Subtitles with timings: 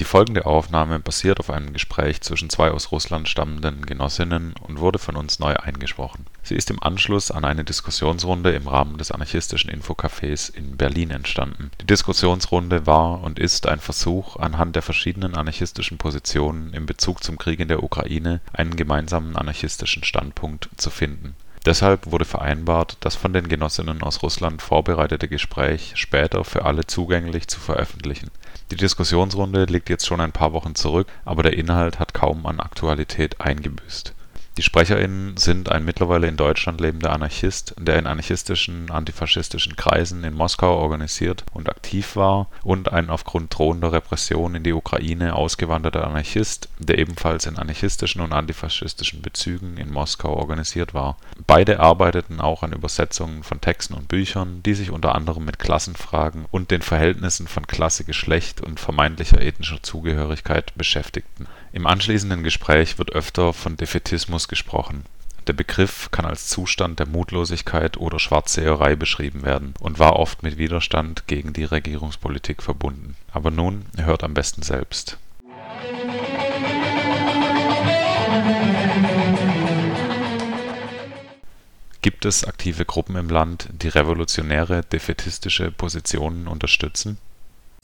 [0.00, 5.00] Die folgende Aufnahme basiert auf einem Gespräch zwischen zwei aus Russland stammenden Genossinnen und wurde
[5.00, 6.24] von uns neu eingesprochen.
[6.44, 11.72] Sie ist im Anschluss an eine Diskussionsrunde im Rahmen des anarchistischen Infocafés in Berlin entstanden.
[11.80, 17.36] Die Diskussionsrunde war und ist ein Versuch, anhand der verschiedenen anarchistischen Positionen in Bezug zum
[17.36, 21.34] Krieg in der Ukraine einen gemeinsamen anarchistischen Standpunkt zu finden.
[21.68, 27.46] Deshalb wurde vereinbart, das von den Genossinnen aus Russland vorbereitete Gespräch später für alle zugänglich
[27.46, 28.30] zu veröffentlichen.
[28.70, 32.60] Die Diskussionsrunde liegt jetzt schon ein paar Wochen zurück, aber der Inhalt hat kaum an
[32.60, 34.14] Aktualität eingebüßt.
[34.58, 40.34] Die SprecherInnen sind ein mittlerweile in Deutschland lebender Anarchist, der in anarchistischen, antifaschistischen Kreisen in
[40.34, 46.70] Moskau organisiert und aktiv war, und ein aufgrund drohender Repression in die Ukraine ausgewanderter Anarchist,
[46.80, 51.18] der ebenfalls in anarchistischen und antifaschistischen Bezügen in Moskau organisiert war.
[51.46, 56.46] Beide arbeiteten auch an Übersetzungen von Texten und Büchern, die sich unter anderem mit Klassenfragen
[56.50, 61.46] und den Verhältnissen von Klasse, Geschlecht und vermeintlicher ethnischer Zugehörigkeit beschäftigten.
[61.78, 65.04] Im anschließenden Gespräch wird öfter von Defätismus gesprochen.
[65.46, 70.58] Der Begriff kann als Zustand der Mutlosigkeit oder Schwarzseherei beschrieben werden und war oft mit
[70.58, 73.14] Widerstand gegen die Regierungspolitik verbunden.
[73.30, 75.18] Aber nun hört am besten selbst.
[82.02, 87.18] Gibt es aktive Gruppen im Land, die revolutionäre, defätistische Positionen unterstützen?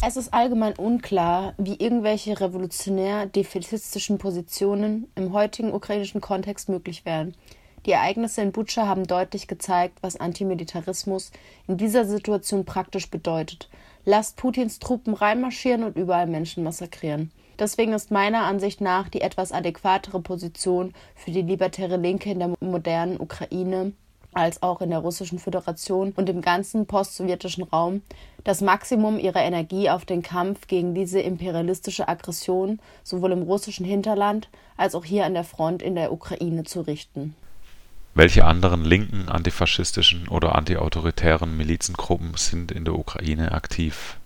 [0.07, 7.35] Es ist allgemein unklar, wie irgendwelche revolutionär-defätistischen Positionen im heutigen ukrainischen Kontext möglich wären.
[7.87, 11.31] Die Ereignisse in Butscha haben deutlich gezeigt, was Antimilitarismus
[11.69, 13.71] in dieser Situation praktisch bedeutet.
[14.05, 17.33] Lasst Putins Truppen reinmarschieren und überall Menschen massakrieren.
[17.59, 22.55] Deswegen ist meiner Ansicht nach die etwas adäquatere Position für die libertäre Linke in der
[22.61, 23.93] modernen Ukraine
[24.35, 28.03] als auch in der Russischen Föderation und im ganzen postsowjetischen Raum
[28.45, 34.49] das Maximum ihrer Energie auf den Kampf gegen diese imperialistische Aggression sowohl im russischen Hinterland
[34.77, 37.35] als auch hier an der Front in der Ukraine zu richten.
[38.17, 44.19] Welche anderen linken, antifaschistischen oder antiautoritären Milizengruppen sind in der Ukraine aktiv?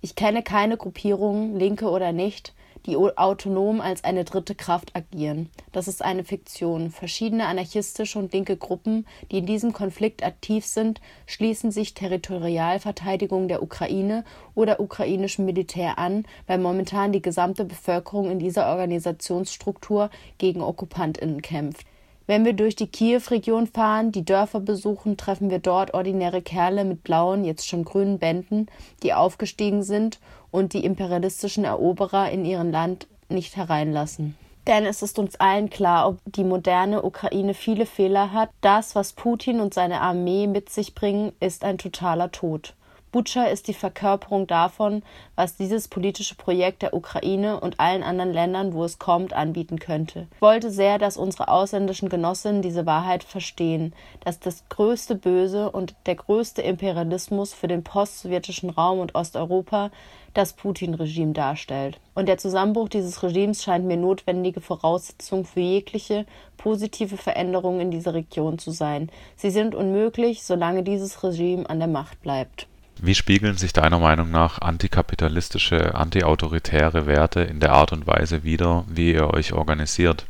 [0.00, 2.54] Ich kenne keine Gruppierungen, linke oder nicht,
[2.86, 5.50] die autonom als eine dritte Kraft agieren.
[5.72, 6.90] Das ist eine Fiktion.
[6.90, 13.62] Verschiedene anarchistische und linke Gruppen, die in diesem Konflikt aktiv sind, schließen sich Territorialverteidigung der
[13.62, 14.24] Ukraine
[14.54, 21.87] oder ukrainischem Militär an, weil momentan die gesamte Bevölkerung in dieser Organisationsstruktur gegen Okkupantinnen kämpft.
[22.28, 27.02] Wenn wir durch die Kiew-Region fahren, die Dörfer besuchen, treffen wir dort ordinäre Kerle mit
[27.02, 28.66] blauen, jetzt schon grünen Bänden,
[29.02, 34.36] die aufgestiegen sind und die imperialistischen Eroberer in ihren Land nicht hereinlassen.
[34.66, 38.50] Denn es ist uns allen klar, ob die moderne Ukraine viele Fehler hat.
[38.60, 42.74] Das, was Putin und seine Armee mit sich bringen, ist ein totaler Tod.
[43.10, 45.02] Butscha ist die Verkörperung davon,
[45.34, 50.26] was dieses politische Projekt der Ukraine und allen anderen Ländern, wo es kommt, anbieten könnte.
[50.34, 55.94] Ich wollte sehr, dass unsere ausländischen Genossinnen diese Wahrheit verstehen, dass das größte Böse und
[56.04, 59.90] der größte Imperialismus für den postsowjetischen Raum und Osteuropa
[60.34, 61.98] das Putin-Regime darstellt.
[62.14, 66.26] Und der Zusammenbruch dieses Regimes scheint mir notwendige Voraussetzung für jegliche
[66.58, 69.10] positive Veränderungen in dieser Region zu sein.
[69.36, 72.66] Sie sind unmöglich, solange dieses Regime an der Macht bleibt.
[73.00, 78.84] Wie spiegeln sich deiner Meinung nach antikapitalistische, antiautoritäre Werte in der Art und Weise wider,
[78.88, 80.26] wie ihr euch organisiert?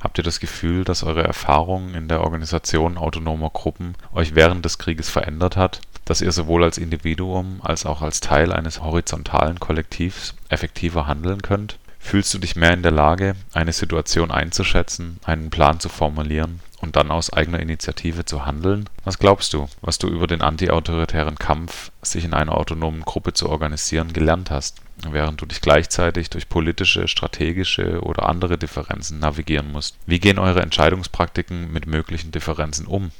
[0.00, 4.78] Habt ihr das Gefühl, dass eure Erfahrung in der Organisation autonomer Gruppen euch während des
[4.78, 10.34] Krieges verändert hat, dass ihr sowohl als Individuum als auch als Teil eines horizontalen Kollektivs
[10.48, 11.78] effektiver handeln könnt?
[12.00, 16.96] Fühlst du dich mehr in der Lage, eine Situation einzuschätzen, einen Plan zu formulieren und
[16.96, 18.88] dann aus eigener Initiative zu handeln?
[19.04, 23.48] Was glaubst du, was du über den antiautoritären Kampf, sich in einer autonomen Gruppe zu
[23.48, 29.96] organisieren, gelernt hast, während du dich gleichzeitig durch politische, strategische oder andere Differenzen navigieren musst?
[30.06, 33.12] Wie gehen eure Entscheidungspraktiken mit möglichen Differenzen um?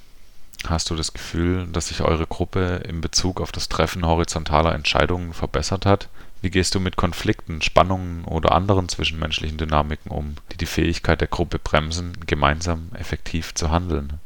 [0.67, 5.33] Hast du das Gefühl, dass sich eure Gruppe in Bezug auf das Treffen horizontaler Entscheidungen
[5.33, 6.09] verbessert hat?
[6.43, 11.29] Wie gehst du mit Konflikten, Spannungen oder anderen zwischenmenschlichen Dynamiken um, die die Fähigkeit der
[11.29, 14.19] Gruppe bremsen, gemeinsam effektiv zu handeln?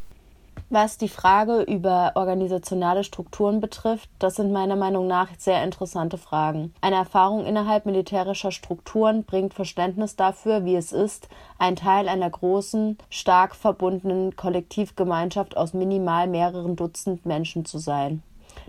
[0.71, 6.73] Was die Frage über organisationale Strukturen betrifft, das sind meiner Meinung nach sehr interessante Fragen.
[6.81, 11.29] Eine Erfahrung innerhalb militärischer Strukturen bringt Verständnis dafür, wie es ist,
[11.59, 18.23] ein Teil einer großen, stark verbundenen Kollektivgemeinschaft aus minimal mehreren Dutzend Menschen zu sein.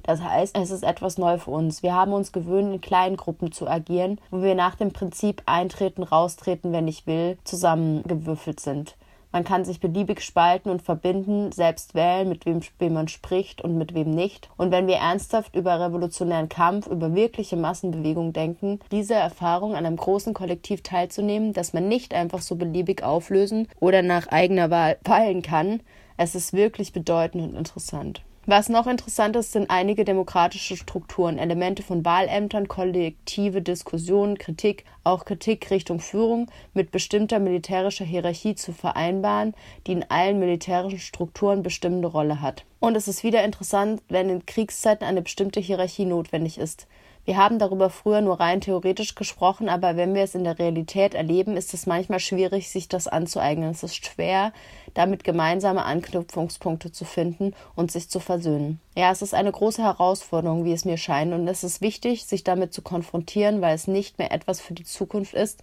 [0.03, 1.83] Das heißt, es ist etwas neu für uns.
[1.83, 6.03] Wir haben uns gewöhnt, in kleinen Gruppen zu agieren, wo wir nach dem Prinzip eintreten,
[6.03, 8.95] raustreten, wenn ich will, zusammengewürfelt sind.
[9.35, 13.77] Man kann sich beliebig spalten und verbinden, selbst wählen, mit wem, wem man spricht und
[13.77, 14.49] mit wem nicht.
[14.55, 19.97] Und wenn wir ernsthaft über revolutionären Kampf, über wirkliche Massenbewegung denken, diese Erfahrung an einem
[19.97, 25.41] großen Kollektiv teilzunehmen, das man nicht einfach so beliebig auflösen oder nach eigener Wahl fallen
[25.41, 25.81] kann,
[26.15, 28.21] es ist wirklich bedeutend und interessant.
[28.47, 35.25] Was noch interessant ist, sind einige demokratische Strukturen, Elemente von Wahlämtern, kollektive Diskussionen, Kritik, auch
[35.25, 39.55] Kritik Richtung Führung mit bestimmter militärischer Hierarchie zu vereinbaren,
[39.87, 42.65] die in allen militärischen Strukturen bestimmende Rolle hat.
[42.79, 46.85] Und es ist wieder interessant, wenn in Kriegszeiten eine bestimmte Hierarchie notwendig ist.
[47.25, 51.15] Wir haben darüber früher nur rein theoretisch gesprochen, aber wenn wir es in der Realität
[51.15, 53.71] erleben, ist es manchmal schwierig, sich das anzueignen.
[53.71, 54.53] Es ist schwer,
[54.93, 58.79] damit gemeinsame Anknüpfungspunkte zu finden und sich zu versöhnen.
[58.95, 62.43] Ja, es ist eine große Herausforderung, wie es mir scheint, und es ist wichtig, sich
[62.43, 65.61] damit zu konfrontieren, weil es nicht mehr etwas für die Zukunft ist.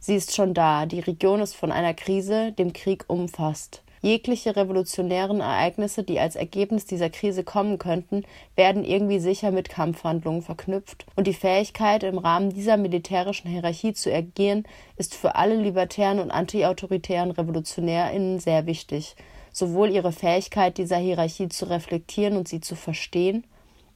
[0.00, 0.84] Sie ist schon da.
[0.84, 3.83] Die Region ist von einer Krise, dem Krieg umfasst.
[4.04, 8.24] Jegliche revolutionären Ereignisse, die als Ergebnis dieser Krise kommen könnten,
[8.54, 14.14] werden irgendwie sicher mit Kampfhandlungen verknüpft, und die Fähigkeit, im Rahmen dieser militärischen Hierarchie zu
[14.14, 14.64] agieren,
[14.98, 19.16] ist für alle libertären und antiautoritären RevolutionärInnen sehr wichtig.
[19.52, 23.46] Sowohl ihre Fähigkeit, dieser Hierarchie zu reflektieren und sie zu verstehen,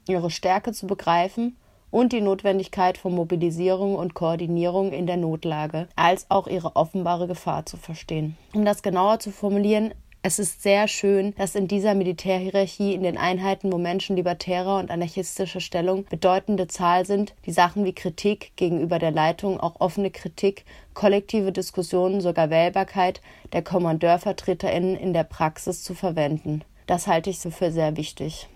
[0.08, 1.58] ihre Stärke zu begreifen
[1.90, 7.66] und die Notwendigkeit von Mobilisierung und Koordinierung in der Notlage, als auch ihre offenbare Gefahr
[7.66, 8.36] zu verstehen.
[8.54, 13.16] Um das genauer zu formulieren, es ist sehr schön, dass in dieser Militärhierarchie in den
[13.16, 18.98] Einheiten, wo Menschen libertärer und anarchistischer Stellung bedeutende Zahl sind, die Sachen wie Kritik gegenüber
[18.98, 25.94] der Leitung, auch offene Kritik, kollektive Diskussionen, sogar Wählbarkeit der Kommandeurvertreterinnen in der Praxis zu
[25.94, 26.62] verwenden.
[26.88, 28.48] Das halte ich so für sehr wichtig.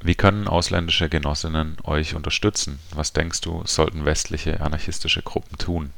[0.00, 2.78] Wie können ausländische Genossinnen euch unterstützen?
[2.94, 5.90] Was denkst du, sollten westliche anarchistische Gruppen tun?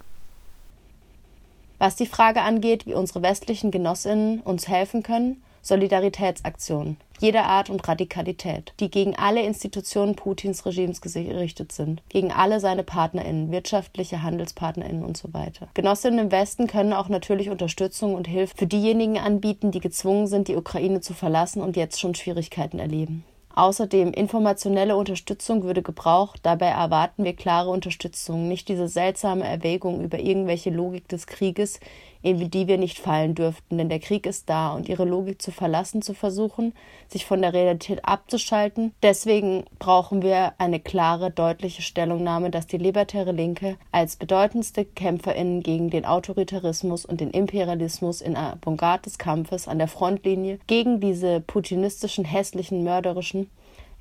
[1.78, 7.86] Was die Frage angeht, wie unsere westlichen Genossinnen uns helfen können, Solidaritätsaktionen jeder Art und
[7.86, 15.04] Radikalität, die gegen alle Institutionen Putins Regimes gerichtet sind, gegen alle seine PartnerInnen, wirtschaftliche HandelspartnerInnen
[15.04, 15.68] und so weiter.
[15.74, 20.48] Genossinnen im Westen können auch natürlich Unterstützung und Hilfe für diejenigen anbieten, die gezwungen sind,
[20.48, 23.24] die Ukraine zu verlassen und jetzt schon Schwierigkeiten erleben.
[23.60, 30.18] Außerdem informationelle Unterstützung würde gebraucht, dabei erwarten wir klare Unterstützung, nicht diese seltsame Erwägung über
[30.18, 31.78] irgendwelche Logik des Krieges,
[32.22, 35.50] in die wir nicht fallen dürften, denn der Krieg ist da und ihre Logik zu
[35.50, 36.74] verlassen zu versuchen,
[37.08, 38.92] sich von der Realität abzuschalten.
[39.02, 45.90] Deswegen brauchen wir eine klare, deutliche Stellungnahme, dass die libertäre Linke als bedeutendste Kämpferin gegen
[45.90, 52.24] den Autoritarismus und den Imperialismus in Avantgarde des Kampfes an der Frontlinie gegen diese putinistischen,
[52.24, 53.50] hässlichen, mörderischen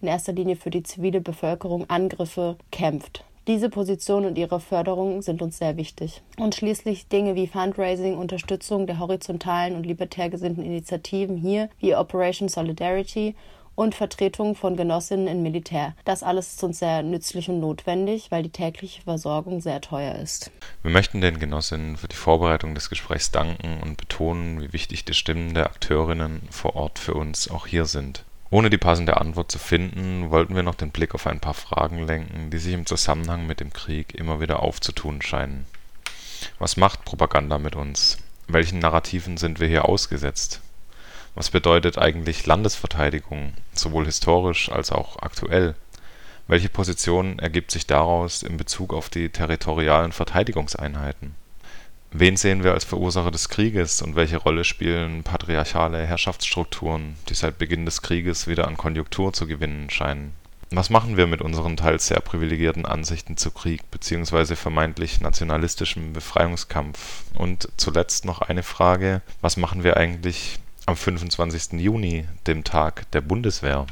[0.01, 3.23] in erster Linie für die zivile Bevölkerung Angriffe kämpft.
[3.49, 6.21] Diese Position und ihre Förderung sind uns sehr wichtig.
[6.37, 12.47] Und schließlich Dinge wie Fundraising, Unterstützung der horizontalen und libertär gesinnten Initiativen hier, wie Operation
[12.47, 13.35] Solidarity
[13.73, 15.95] und Vertretung von Genossinnen im Militär.
[16.05, 20.51] Das alles ist uns sehr nützlich und notwendig, weil die tägliche Versorgung sehr teuer ist.
[20.83, 25.15] Wir möchten den Genossinnen für die Vorbereitung des Gesprächs danken und betonen, wie wichtig die
[25.15, 28.25] Stimmen der Akteurinnen vor Ort für uns auch hier sind.
[28.51, 31.99] Ohne die passende Antwort zu finden, wollten wir noch den Blick auf ein paar Fragen
[31.99, 35.65] lenken, die sich im Zusammenhang mit dem Krieg immer wieder aufzutun scheinen.
[36.57, 38.17] Was macht Propaganda mit uns?
[38.47, 40.61] Welchen Narrativen sind wir hier ausgesetzt?
[41.35, 45.75] Was bedeutet eigentlich Landesverteidigung, sowohl historisch als auch aktuell?
[46.47, 51.35] Welche Position ergibt sich daraus in Bezug auf die territorialen Verteidigungseinheiten
[52.11, 57.59] Wen sehen wir als Verursacher des Krieges und welche Rolle spielen patriarchale Herrschaftsstrukturen, die seit
[57.59, 60.33] Beginn des Krieges wieder an Konjunktur zu gewinnen scheinen?
[60.71, 64.55] Was machen wir mit unseren teils sehr privilegierten Ansichten zu Krieg bzw.
[64.55, 67.23] vermeintlich nationalistischem Befreiungskampf?
[67.35, 71.79] Und zuletzt noch eine Frage, was machen wir eigentlich am 25.
[71.79, 73.85] Juni, dem Tag der Bundeswehr